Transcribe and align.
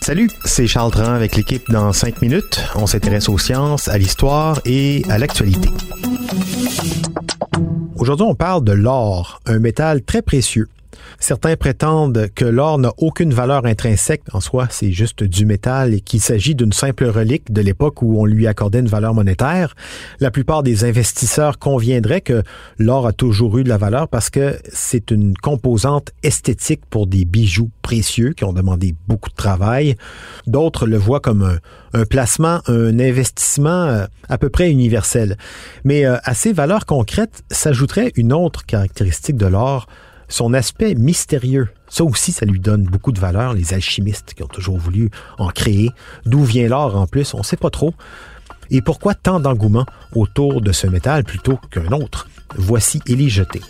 Salut, 0.00 0.30
c'est 0.46 0.66
Charles 0.66 0.90
Tran 0.92 1.12
avec 1.12 1.36
l'équipe 1.36 1.70
dans 1.70 1.92
5 1.92 2.22
minutes. 2.22 2.58
On 2.74 2.86
s'intéresse 2.86 3.28
aux 3.28 3.36
sciences, 3.36 3.86
à 3.88 3.98
l'histoire 3.98 4.62
et 4.64 5.02
à 5.10 5.18
l'actualité. 5.18 5.68
Aujourd'hui, 7.96 8.24
on 8.26 8.34
parle 8.34 8.64
de 8.64 8.72
l'or, 8.72 9.42
un 9.44 9.58
métal 9.58 10.00
très 10.00 10.22
précieux. 10.22 10.70
Certains 11.20 11.56
prétendent 11.56 12.28
que 12.34 12.44
l'or 12.44 12.78
n'a 12.78 12.92
aucune 12.96 13.34
valeur 13.34 13.66
intrinsèque 13.66 14.22
en 14.32 14.40
soi, 14.40 14.68
c'est 14.70 14.92
juste 14.92 15.24
du 15.24 15.46
métal 15.46 15.92
et 15.92 16.00
qu'il 16.00 16.20
s'agit 16.20 16.54
d'une 16.54 16.72
simple 16.72 17.06
relique 17.06 17.52
de 17.52 17.60
l'époque 17.60 18.02
où 18.02 18.20
on 18.20 18.24
lui 18.24 18.46
accordait 18.46 18.78
une 18.78 18.86
valeur 18.86 19.14
monétaire. 19.14 19.74
La 20.20 20.30
plupart 20.30 20.62
des 20.62 20.84
investisseurs 20.84 21.58
conviendraient 21.58 22.20
que 22.20 22.44
l'or 22.78 23.06
a 23.06 23.12
toujours 23.12 23.58
eu 23.58 23.64
de 23.64 23.68
la 23.68 23.78
valeur 23.78 24.06
parce 24.06 24.30
que 24.30 24.58
c'est 24.72 25.10
une 25.10 25.36
composante 25.36 26.12
esthétique 26.22 26.82
pour 26.88 27.08
des 27.08 27.24
bijoux 27.24 27.70
précieux 27.82 28.32
qui 28.32 28.44
ont 28.44 28.52
demandé 28.52 28.94
beaucoup 29.08 29.30
de 29.30 29.34
travail. 29.34 29.96
D'autres 30.46 30.86
le 30.86 30.98
voient 30.98 31.20
comme 31.20 31.42
un, 31.42 31.58
un 31.94 32.04
placement, 32.04 32.60
un 32.66 32.98
investissement 32.98 33.86
euh, 33.86 34.06
à 34.28 34.38
peu 34.38 34.50
près 34.50 34.70
universel. 34.70 35.36
Mais 35.84 36.04
euh, 36.04 36.16
à 36.22 36.34
ces 36.34 36.52
valeurs 36.52 36.86
concrètes 36.86 37.42
s'ajouterait 37.50 38.12
une 38.16 38.32
autre 38.32 38.64
caractéristique 38.66 39.36
de 39.36 39.46
l'or, 39.46 39.86
son 40.28 40.54
aspect 40.54 40.94
mystérieux. 40.94 41.68
Ça 41.88 42.04
aussi, 42.04 42.32
ça 42.32 42.46
lui 42.46 42.60
donne 42.60 42.84
beaucoup 42.84 43.12
de 43.12 43.18
valeur, 43.18 43.54
les 43.54 43.74
alchimistes 43.74 44.34
qui 44.34 44.42
ont 44.42 44.48
toujours 44.48 44.78
voulu 44.78 45.10
en 45.38 45.48
créer. 45.48 45.90
D'où 46.26 46.44
vient 46.44 46.68
l'or 46.68 46.96
en 46.96 47.06
plus, 47.06 47.34
on 47.34 47.38
ne 47.38 47.42
sait 47.42 47.56
pas 47.56 47.70
trop. 47.70 47.94
Et 48.70 48.82
pourquoi 48.82 49.14
tant 49.14 49.40
d'engouement 49.40 49.86
autour 50.14 50.60
de 50.60 50.72
ce 50.72 50.86
métal 50.86 51.24
plutôt 51.24 51.58
qu'un 51.70 51.90
autre? 51.92 52.28
Voici 52.56 53.00
Élie 53.06 53.30
Jeté. 53.30 53.60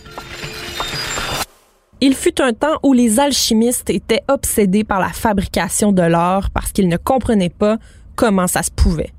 Il 2.01 2.15
fut 2.15 2.41
un 2.41 2.53
temps 2.53 2.79
où 2.83 2.93
les 2.93 3.19
alchimistes 3.19 3.91
étaient 3.91 4.23
obsédés 4.29 4.85
par 4.85 5.01
la 5.01 5.09
fabrication 5.09 5.93
de 5.93 6.03
l'or 6.03 6.51
parce 6.51 6.71
qu'ils 6.73 6.89
ne 6.89 6.97
comprenaient 6.97 7.49
pas 7.49 7.79
comment 8.15 8.47
ça 8.47 8.63
se 8.63 8.71
pouvait. 8.71 9.13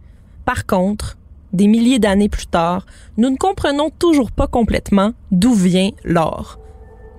Par 0.45 0.65
contre, 0.65 1.17
des 1.51 1.67
milliers 1.67 1.99
d'années 1.99 2.29
plus 2.29 2.47
tard, 2.47 2.85
nous 3.17 3.29
ne 3.29 3.37
comprenons 3.37 3.89
toujours 3.89 4.31
pas 4.31 4.47
complètement 4.47 5.13
d'où 5.31 5.53
vient 5.53 5.91
l'or. 6.03 6.59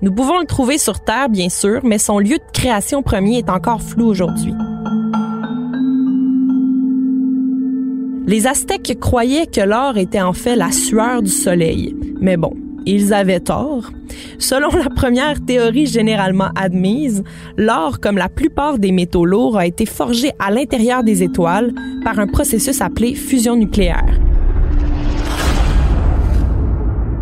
Nous 0.03 0.13
pouvons 0.13 0.39
le 0.39 0.47
trouver 0.47 0.79
sur 0.79 1.01
Terre, 1.01 1.29
bien 1.29 1.51
sûr, 1.51 1.81
mais 1.85 1.99
son 1.99 2.19
lieu 2.19 2.39
de 2.39 2.53
création 2.53 3.03
premier 3.03 3.39
est 3.39 3.51
encore 3.51 3.83
flou 3.83 4.07
aujourd'hui. 4.07 4.55
Les 8.27 8.47
Aztèques 8.47 8.99
croyaient 8.99 9.47
que 9.47 9.61
l'or 9.61 9.99
était 9.99 10.23
en 10.23 10.33
fait 10.33 10.57
la 10.57 10.73
sueur 10.73 11.21
du 11.21 11.31
soleil. 11.31 11.95
Mais 12.21 12.37
bon, 12.37 12.55
ils 12.87 13.13
avaient 13.13 13.41
tort. 13.41 13.91
Selon 14.39 14.71
la 14.71 14.89
première 14.89 15.45
théorie 15.45 15.87
généralement 15.87 16.51
admise, 16.55 17.23
l'or, 17.57 18.01
comme 18.01 18.17
la 18.17 18.29
plupart 18.29 18.79
des 18.79 18.93
métaux 18.93 19.25
lourds, 19.25 19.59
a 19.59 19.67
été 19.67 19.85
forgé 19.85 20.31
à 20.39 20.51
l'intérieur 20.51 21.03
des 21.03 21.23
étoiles 21.23 21.75
par 22.05 22.19
un 22.21 22.27
processus 22.27 22.81
appelé 22.81 23.15
fusion 23.15 23.57
nucléaire. 23.57 24.20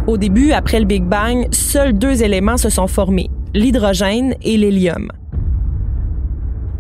Au 0.09 0.17
début, 0.17 0.53
après 0.53 0.81
le 0.81 0.87
Big 0.87 1.05
Bang, 1.05 1.49
seuls 1.51 1.93
deux 1.93 2.23
éléments 2.23 2.57
se 2.57 2.71
sont 2.71 2.87
formés, 2.87 3.29
l'hydrogène 3.53 4.35
et 4.41 4.57
l'hélium. 4.57 5.13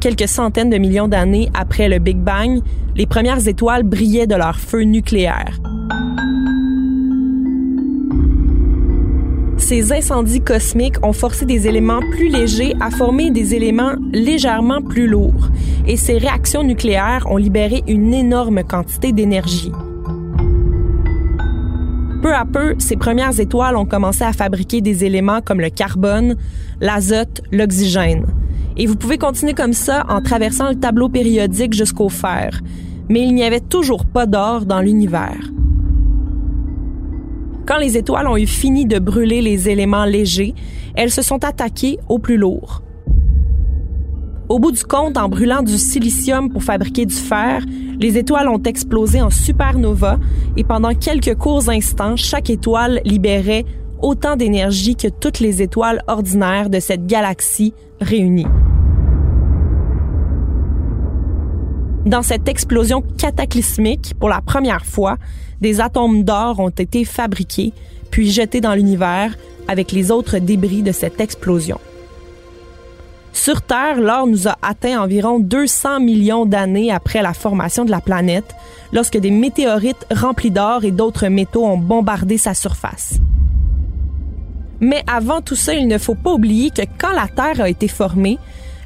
Quelques 0.00 0.28
centaines 0.28 0.70
de 0.70 0.78
millions 0.78 1.08
d'années 1.08 1.50
après 1.52 1.90
le 1.90 1.98
Big 1.98 2.16
Bang, 2.16 2.62
les 2.96 3.04
premières 3.04 3.46
étoiles 3.46 3.82
brillaient 3.82 4.26
de 4.26 4.34
leur 4.34 4.58
feu 4.58 4.80
nucléaire. 4.80 5.58
Ces 9.58 9.92
incendies 9.92 10.40
cosmiques 10.40 11.04
ont 11.04 11.12
forcé 11.12 11.44
des 11.44 11.68
éléments 11.68 12.00
plus 12.12 12.30
légers 12.30 12.74
à 12.80 12.90
former 12.90 13.30
des 13.30 13.54
éléments 13.54 13.96
légèrement 14.10 14.80
plus 14.80 15.06
lourds, 15.06 15.50
et 15.86 15.98
ces 15.98 16.16
réactions 16.16 16.62
nucléaires 16.62 17.26
ont 17.30 17.36
libéré 17.36 17.84
une 17.88 18.14
énorme 18.14 18.64
quantité 18.64 19.12
d'énergie. 19.12 19.72
Peu 22.28 22.34
à 22.34 22.44
peu, 22.44 22.74
ces 22.76 22.96
premières 22.96 23.40
étoiles 23.40 23.74
ont 23.74 23.86
commencé 23.86 24.22
à 24.22 24.34
fabriquer 24.34 24.82
des 24.82 25.02
éléments 25.06 25.40
comme 25.40 25.62
le 25.62 25.70
carbone, 25.70 26.36
l'azote, 26.78 27.40
l'oxygène. 27.50 28.26
Et 28.76 28.84
vous 28.84 28.96
pouvez 28.96 29.16
continuer 29.16 29.54
comme 29.54 29.72
ça 29.72 30.04
en 30.10 30.20
traversant 30.20 30.68
le 30.68 30.74
tableau 30.74 31.08
périodique 31.08 31.72
jusqu'au 31.72 32.10
fer. 32.10 32.60
Mais 33.08 33.22
il 33.22 33.34
n'y 33.34 33.44
avait 33.44 33.60
toujours 33.60 34.04
pas 34.04 34.26
d'or 34.26 34.66
dans 34.66 34.82
l'univers. 34.82 35.40
Quand 37.66 37.78
les 37.78 37.96
étoiles 37.96 38.28
ont 38.28 38.36
eu 38.36 38.46
fini 38.46 38.84
de 38.84 38.98
brûler 38.98 39.40
les 39.40 39.70
éléments 39.70 40.04
légers, 40.04 40.54
elles 40.96 41.10
se 41.10 41.22
sont 41.22 41.42
attaquées 41.46 41.98
aux 42.10 42.18
plus 42.18 42.36
lourds. 42.36 42.82
Au 44.48 44.58
bout 44.58 44.72
du 44.72 44.82
compte, 44.82 45.18
en 45.18 45.28
brûlant 45.28 45.62
du 45.62 45.76
silicium 45.76 46.50
pour 46.50 46.62
fabriquer 46.62 47.04
du 47.04 47.14
fer, 47.14 47.62
les 48.00 48.16
étoiles 48.16 48.48
ont 48.48 48.62
explosé 48.62 49.20
en 49.20 49.28
supernova 49.28 50.18
et 50.56 50.64
pendant 50.64 50.94
quelques 50.94 51.34
courts 51.34 51.68
instants, 51.68 52.16
chaque 52.16 52.48
étoile 52.48 53.02
libérait 53.04 53.66
autant 54.00 54.36
d'énergie 54.36 54.96
que 54.96 55.08
toutes 55.08 55.40
les 55.40 55.60
étoiles 55.60 56.02
ordinaires 56.06 56.70
de 56.70 56.80
cette 56.80 57.06
galaxie 57.06 57.74
réunies. 58.00 58.46
Dans 62.06 62.22
cette 62.22 62.48
explosion 62.48 63.02
cataclysmique, 63.18 64.14
pour 64.18 64.30
la 64.30 64.40
première 64.40 64.86
fois, 64.86 65.18
des 65.60 65.82
atomes 65.82 66.22
d'or 66.22 66.58
ont 66.60 66.70
été 66.70 67.04
fabriqués 67.04 67.74
puis 68.10 68.30
jetés 68.30 68.62
dans 68.62 68.74
l'univers 68.74 69.36
avec 69.66 69.92
les 69.92 70.10
autres 70.10 70.38
débris 70.38 70.82
de 70.82 70.92
cette 70.92 71.20
explosion. 71.20 71.78
Sur 73.32 73.62
Terre, 73.62 74.00
l'or 74.00 74.26
nous 74.26 74.48
a 74.48 74.56
atteint 74.62 75.00
environ 75.00 75.38
200 75.38 76.00
millions 76.00 76.46
d'années 76.46 76.92
après 76.92 77.22
la 77.22 77.34
formation 77.34 77.84
de 77.84 77.90
la 77.90 78.00
planète, 78.00 78.54
lorsque 78.92 79.18
des 79.18 79.30
météorites 79.30 80.06
remplis 80.10 80.50
d'or 80.50 80.84
et 80.84 80.90
d'autres 80.90 81.28
métaux 81.28 81.64
ont 81.64 81.78
bombardé 81.78 82.38
sa 82.38 82.54
surface. 82.54 83.14
Mais 84.80 85.02
avant 85.06 85.40
tout 85.40 85.56
ça, 85.56 85.74
il 85.74 85.88
ne 85.88 85.98
faut 85.98 86.14
pas 86.14 86.32
oublier 86.32 86.70
que 86.70 86.82
quand 86.98 87.12
la 87.12 87.28
Terre 87.28 87.64
a 87.64 87.68
été 87.68 87.88
formée, 87.88 88.38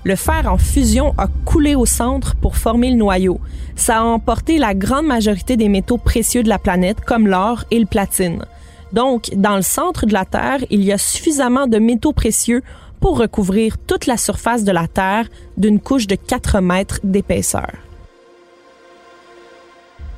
le 0.04 0.16
fer 0.16 0.50
en 0.50 0.58
fusion 0.58 1.14
a 1.18 1.28
coulé 1.44 1.74
au 1.74 1.86
centre 1.86 2.34
pour 2.34 2.56
former 2.56 2.90
le 2.90 2.96
noyau. 2.96 3.38
Ça 3.76 3.98
a 3.98 4.02
emporté 4.02 4.58
la 4.58 4.74
grande 4.74 5.06
majorité 5.06 5.56
des 5.56 5.68
métaux 5.68 5.98
précieux 5.98 6.42
de 6.42 6.48
la 6.48 6.58
planète, 6.58 7.00
comme 7.02 7.28
l'or 7.28 7.64
et 7.70 7.78
le 7.78 7.86
platine. 7.86 8.44
Donc, 8.92 9.30
dans 9.36 9.56
le 9.56 9.62
centre 9.62 10.06
de 10.06 10.12
la 10.12 10.24
Terre, 10.24 10.58
il 10.70 10.82
y 10.84 10.92
a 10.92 10.98
suffisamment 10.98 11.66
de 11.66 11.78
métaux 11.78 12.12
précieux 12.12 12.62
pour 13.02 13.18
recouvrir 13.18 13.76
toute 13.78 14.06
la 14.06 14.16
surface 14.16 14.62
de 14.62 14.72
la 14.72 14.86
Terre 14.86 15.28
d'une 15.56 15.80
couche 15.80 16.06
de 16.06 16.14
4 16.14 16.60
mètres 16.60 17.00
d'épaisseur. 17.02 17.68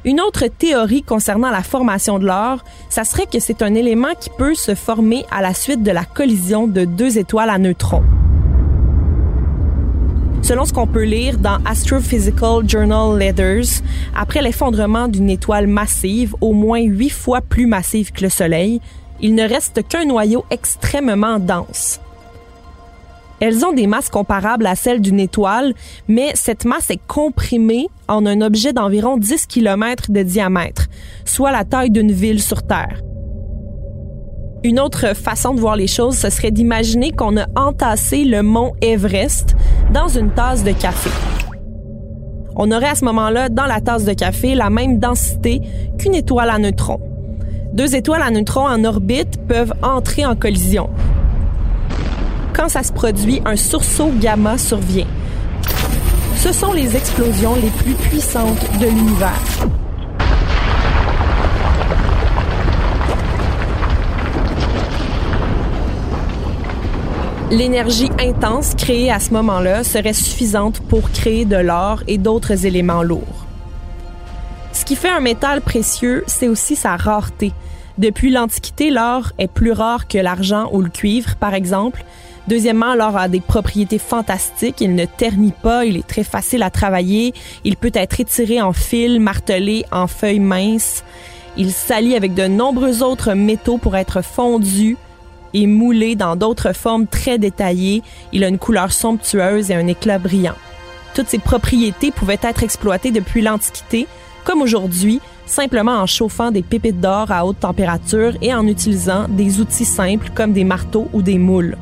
Une 0.05 0.21
autre 0.21 0.49
théorie 0.49 1.03
concernant 1.03 1.51
la 1.51 1.63
formation 1.63 2.19
de 2.19 2.27
l'or, 2.27 2.63
ça 2.91 3.05
serait 3.05 3.25
que 3.25 3.41
c'est 3.41 3.63
un 3.63 3.75
élément 3.75 4.15
qui 4.21 4.29
peut 4.37 4.55
se 4.55 4.75
former 4.75 5.25
à 5.31 5.41
la 5.41 5.55
suite 5.55 5.83
de 5.83 5.91
la 5.91 6.05
collision 6.05 6.67
de 6.67 6.85
deux 6.85 7.17
étoiles 7.17 7.49
à 7.49 7.57
neutrons. 7.57 8.05
Selon 10.43 10.67
ce 10.67 10.75
qu'on 10.75 10.87
peut 10.87 11.05
lire 11.05 11.39
dans 11.39 11.57
Astrophysical 11.65 12.69
Journal 12.69 13.19
Letters, 13.19 13.81
après 14.15 14.43
l'effondrement 14.43 15.09
d'une 15.09 15.31
étoile 15.31 15.69
massive, 15.69 16.37
au 16.43 16.53
moins 16.53 16.83
huit 16.83 17.09
fois 17.09 17.41
plus 17.41 17.67
massive 17.67 18.13
que 18.13 18.25
le 18.25 18.29
Soleil, 18.29 18.83
il 19.23 19.35
ne 19.35 19.49
reste 19.49 19.89
qu'un 19.89 20.05
noyau 20.05 20.45
extrêmement 20.51 21.39
dense. 21.39 21.99
Elles 23.41 23.65
ont 23.65 23.73
des 23.73 23.87
masses 23.87 24.11
comparables 24.11 24.67
à 24.67 24.75
celles 24.75 25.01
d'une 25.01 25.21
étoile, 25.21 25.75
mais 26.09 26.33
cette 26.35 26.65
masse 26.65 26.91
est 26.91 27.01
comprimée 27.07 27.89
en 28.09 28.27
un 28.27 28.41
objet 28.41 28.73
d'environ 28.73 29.17
10 29.17 29.47
km 29.47 30.11
de 30.11 30.23
diamètre, 30.23 30.87
soit 31.25 31.53
la 31.53 31.65
taille 31.65 31.91
d'une 31.91 32.13
ville 32.13 32.43
sur 32.43 32.63
Terre. 32.63 33.03
Une 34.63 34.81
autre 34.81 35.15
façon 35.15 35.53
de 35.53 35.61
voir 35.61 35.77
les 35.77 35.87
choses, 35.87 36.17
ce 36.17 36.31
serait 36.31 36.51
d'imaginer 36.51 37.11
qu'on 37.11 37.37
a 37.37 37.47
entassé 37.55 38.25
le 38.25 38.43
mont 38.43 38.73
Everest 38.81 39.55
dans 39.93 40.09
une 40.09 40.31
tasse 40.31 40.65
de 40.65 40.73
café. 40.73 41.11
On 42.57 42.71
aurait 42.71 42.89
à 42.89 42.95
ce 42.95 43.05
moment-là, 43.05 43.49
dans 43.49 43.67
la 43.67 43.81
tasse 43.81 44.05
de 44.05 44.13
café, 44.13 44.55
la 44.55 44.71
même 44.71 44.99
densité 44.99 45.61
qu'une 45.99 46.15
étoile 46.15 46.49
à 46.49 46.59
neutrons. 46.59 47.01
Deux 47.75 47.97
étoiles 47.97 48.23
à 48.23 48.31
neutrons 48.31 48.67
en 48.67 48.85
orbite 48.85 49.39
peuvent 49.49 49.75
entrer 49.83 50.25
en 50.25 50.37
collision, 50.37 50.89
quand 52.55 52.69
ça 52.69 52.83
se 52.85 52.93
produit, 52.93 53.43
un 53.45 53.57
sursaut 53.57 54.13
gamma 54.21 54.57
survient. 54.57 55.07
Ce 56.37 56.53
sont 56.53 56.73
les 56.73 56.97
explosions 56.97 57.57
les 57.57 57.71
plus 57.71 57.95
puissantes 57.95 58.79
de 58.81 58.87
l'univers. 58.87 59.43
L'énergie 67.51 68.11
intense 68.19 68.75
créée 68.75 69.11
à 69.11 69.21
ce 69.21 69.33
moment-là 69.33 69.85
serait 69.85 70.13
suffisante 70.13 70.81
pour 70.81 71.11
créer 71.11 71.45
de 71.45 71.57
l'or 71.57 72.03
et 72.07 72.19
d'autres 72.19 72.67
éléments 72.67 73.03
lourds. 73.03 73.47
Ce 74.73 74.85
qui 74.85 74.97
fait 74.97 75.11
un 75.11 75.21
métal 75.21 75.61
précieux, 75.61 76.25
c'est 76.27 76.49
aussi 76.49 76.77
sa 76.77 76.97
rareté. 76.97 77.53
Depuis 77.97 78.31
l'Antiquité, 78.31 78.91
l'or 78.91 79.33
est 79.39 79.47
plus 79.51 79.73
rare 79.73 80.09
que 80.09 80.19
l'argent 80.19 80.69
ou 80.73 80.83
le 80.83 80.91
cuivre, 80.91 81.37
par 81.37 81.55
exemple. 81.55 82.05
Deuxièmement, 82.47 82.95
l'or 82.95 83.17
a 83.17 83.29
des 83.29 83.41
propriétés 83.41 83.99
fantastiques. 83.99 84.81
Il 84.81 84.95
ne 84.95 85.07
ternit 85.07 85.55
pas, 85.63 85.87
il 85.87 85.97
est 85.97 86.07
très 86.07 86.25
facile 86.25 86.63
à 86.63 86.71
travailler. 86.71 87.33
Il 87.65 87.77
peut 87.77 87.93
être 87.95 88.21
étiré 88.21 88.61
en 88.61 88.73
fils, 88.73 89.19
martelé 89.19 89.85
en 89.91 90.07
feuilles 90.07 90.41
minces. 90.41 91.05
Il 91.57 91.73
s'allie 91.73 92.17
avec 92.17 92.35
de 92.35 92.47
nombreux 92.47 93.03
autres 93.03 93.33
métaux 93.33 93.79
pour 93.79 93.97
être 93.97 94.23
fondu 94.23 94.97
et 95.55 95.67
moulé 95.67 96.17
dans 96.17 96.37
d'autres 96.37 96.75
formes 96.75 97.07
très 97.07 97.39
détaillées. 97.39 98.03
Il 98.33 98.45
a 98.45 98.49
une 98.49 98.59
couleur 98.59 98.93
somptueuse 98.93 99.71
et 99.71 99.75
un 99.75 99.87
éclat 99.87 100.19
brillant. 100.19 100.57
Toutes 101.15 101.29
ces 101.29 101.39
propriétés 101.39 102.11
pouvaient 102.11 102.41
être 102.43 102.65
exploitées 102.65 103.13
depuis 103.13 103.41
l'Antiquité, 103.41 104.09
comme 104.45 104.61
aujourd'hui, 104.61 105.21
simplement 105.47 105.93
en 105.93 106.07
chauffant 106.07 106.51
des 106.51 106.63
pépites 106.63 107.01
d'or 107.01 107.31
à 107.31 107.47
haute 107.47 107.61
température 107.61 108.35
et 108.43 108.53
en 108.53 108.67
utilisant 108.67 109.29
des 109.29 109.61
outils 109.61 109.85
simples 109.85 110.31
comme 110.35 110.53
des 110.53 110.65
marteaux 110.65 111.09
ou 111.13 111.23
des 111.23 111.39
moules. 111.39 111.77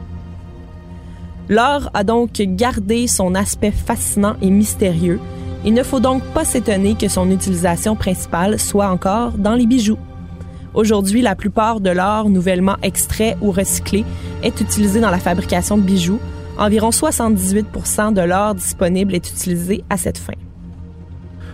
L'or 1.52 1.90
a 1.92 2.02
donc 2.02 2.40
gardé 2.40 3.06
son 3.06 3.34
aspect 3.34 3.72
fascinant 3.72 4.36
et 4.40 4.48
mystérieux. 4.48 5.20
Il 5.66 5.74
ne 5.74 5.82
faut 5.82 6.00
donc 6.00 6.22
pas 6.32 6.46
s'étonner 6.46 6.94
que 6.94 7.08
son 7.08 7.30
utilisation 7.30 7.94
principale 7.94 8.58
soit 8.58 8.88
encore 8.88 9.32
dans 9.32 9.52
les 9.52 9.66
bijoux. 9.66 9.98
Aujourd'hui, 10.72 11.20
la 11.20 11.36
plupart 11.36 11.80
de 11.80 11.90
l'or 11.90 12.30
nouvellement 12.30 12.76
extrait 12.82 13.36
ou 13.42 13.50
recyclé 13.50 14.06
est 14.42 14.62
utilisé 14.62 15.00
dans 15.00 15.10
la 15.10 15.18
fabrication 15.18 15.76
de 15.76 15.82
bijoux. 15.82 16.20
Environ 16.56 16.88
78% 16.88 18.14
de 18.14 18.22
l'or 18.22 18.54
disponible 18.54 19.14
est 19.14 19.28
utilisé 19.28 19.84
à 19.90 19.98
cette 19.98 20.16
fin. 20.16 20.32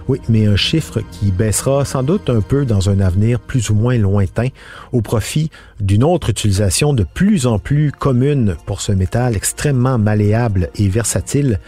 Oui, 0.09 0.21
mais 0.31 0.47
un 0.47 0.57
chiffre 0.57 1.03
qui 1.13 1.31
baissera 1.31 1.85
sans 1.85 2.03
doute 2.03 2.31
un 2.31 2.41
peu 2.41 2.65
dans 2.65 2.89
un 2.89 2.99
avenir 2.99 3.39
plus 3.39 3.69
ou 3.69 3.75
moins 3.75 3.99
lointain 3.99 4.49
au 4.93 5.03
profit 5.03 5.51
d'une 5.81 6.03
autre 6.03 6.31
utilisation 6.31 6.95
de 6.95 7.05
plus 7.05 7.47
en 7.47 7.59
plus 7.59 7.93
commune 7.93 8.57
pour 8.65 8.81
ce 8.81 8.93
métal 8.93 9.37
extrêmement 9.37 9.99
malléable 9.99 10.71
et 10.77 10.89
versatile, 10.89 11.61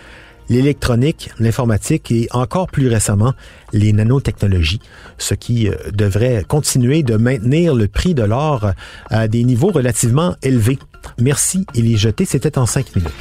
l'électronique, 0.49 1.31
l'informatique 1.39 2.11
et 2.11 2.29
encore 2.31 2.69
plus 2.69 2.89
récemment 2.89 3.35
les 3.75 3.93
nanotechnologies, 3.93 4.81
ce 5.19 5.35
qui 5.35 5.69
euh, 5.69 5.75
devrait 5.93 6.43
continuer 6.49 7.03
de 7.03 7.17
maintenir 7.17 7.75
le 7.75 7.89
prix 7.89 8.15
de 8.15 8.23
l'or 8.23 8.73
à 9.11 9.29
des 9.29 9.45
niveaux 9.45 9.71
relativement 9.71 10.35
élevés. 10.43 10.79
Merci, 11.19 11.67
il 11.75 11.93
est 11.93 11.99
jeté, 11.99 12.25
c'était 12.25 12.57
en 12.57 12.65
cinq 12.65 12.97
minutes. 12.97 13.13